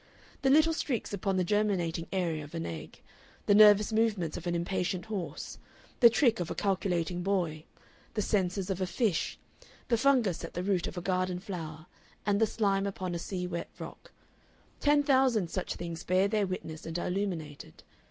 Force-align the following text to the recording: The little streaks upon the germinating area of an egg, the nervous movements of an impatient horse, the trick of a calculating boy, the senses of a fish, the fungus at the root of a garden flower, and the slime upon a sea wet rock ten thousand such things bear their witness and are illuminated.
The 0.41 0.49
little 0.49 0.73
streaks 0.73 1.13
upon 1.13 1.37
the 1.37 1.43
germinating 1.43 2.07
area 2.11 2.43
of 2.43 2.55
an 2.55 2.65
egg, 2.65 3.01
the 3.45 3.53
nervous 3.53 3.93
movements 3.93 4.35
of 4.35 4.47
an 4.47 4.55
impatient 4.55 5.05
horse, 5.05 5.59
the 5.99 6.09
trick 6.09 6.39
of 6.39 6.49
a 6.49 6.55
calculating 6.55 7.21
boy, 7.21 7.65
the 8.15 8.21
senses 8.23 8.71
of 8.71 8.81
a 8.81 8.87
fish, 8.87 9.37
the 9.89 9.97
fungus 9.99 10.43
at 10.43 10.55
the 10.55 10.63
root 10.63 10.87
of 10.87 10.97
a 10.97 11.01
garden 11.01 11.37
flower, 11.37 11.85
and 12.25 12.41
the 12.41 12.47
slime 12.47 12.87
upon 12.87 13.13
a 13.13 13.19
sea 13.19 13.45
wet 13.45 13.69
rock 13.77 14.11
ten 14.79 15.03
thousand 15.03 15.51
such 15.51 15.75
things 15.75 16.03
bear 16.03 16.27
their 16.27 16.47
witness 16.47 16.87
and 16.87 16.97
are 16.97 17.05
illuminated. 17.05 17.83